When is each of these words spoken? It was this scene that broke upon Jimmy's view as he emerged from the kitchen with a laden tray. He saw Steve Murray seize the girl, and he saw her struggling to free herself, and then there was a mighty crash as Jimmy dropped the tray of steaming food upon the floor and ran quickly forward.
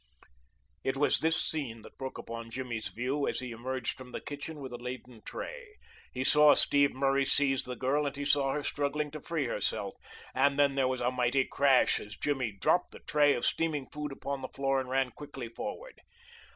It 0.83 0.97
was 0.97 1.19
this 1.19 1.39
scene 1.39 1.83
that 1.83 1.99
broke 1.99 2.17
upon 2.17 2.49
Jimmy's 2.49 2.87
view 2.87 3.27
as 3.27 3.39
he 3.39 3.51
emerged 3.51 3.95
from 3.95 4.09
the 4.09 4.19
kitchen 4.19 4.59
with 4.59 4.73
a 4.73 4.77
laden 4.77 5.21
tray. 5.23 5.75
He 6.11 6.23
saw 6.23 6.55
Steve 6.55 6.91
Murray 6.95 7.23
seize 7.23 7.65
the 7.65 7.75
girl, 7.75 8.07
and 8.07 8.15
he 8.15 8.25
saw 8.25 8.51
her 8.53 8.63
struggling 8.63 9.11
to 9.11 9.21
free 9.21 9.45
herself, 9.45 9.93
and 10.33 10.57
then 10.57 10.73
there 10.73 10.87
was 10.87 11.01
a 11.01 11.11
mighty 11.11 11.45
crash 11.45 11.99
as 11.99 12.17
Jimmy 12.17 12.51
dropped 12.51 12.93
the 12.93 12.99
tray 13.01 13.35
of 13.35 13.45
steaming 13.45 13.85
food 13.91 14.11
upon 14.11 14.41
the 14.41 14.47
floor 14.49 14.79
and 14.79 14.89
ran 14.89 15.11
quickly 15.11 15.49
forward. 15.49 15.99